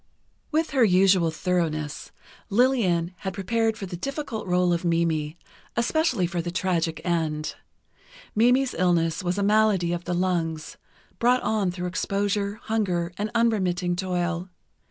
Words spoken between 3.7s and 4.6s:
for the difficult